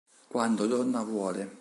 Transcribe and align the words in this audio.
Quando 0.27 0.65
donna 0.65 1.03
vuole 1.03 1.47